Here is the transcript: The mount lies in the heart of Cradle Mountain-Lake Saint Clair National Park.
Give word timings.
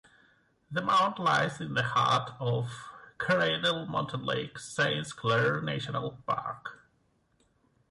The 0.71 0.81
mount 0.81 1.19
lies 1.19 1.61
in 1.61 1.75
the 1.75 1.83
heart 1.83 2.31
of 2.39 2.71
Cradle 3.19 3.85
Mountain-Lake 3.85 4.57
Saint 4.57 5.15
Clair 5.15 5.61
National 5.61 6.17
Park. 6.25 6.79